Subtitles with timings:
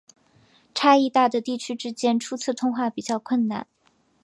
[0.73, 3.67] 差异大的地区之间初次通话比较困难。